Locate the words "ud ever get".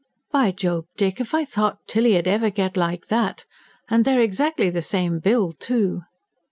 2.17-2.75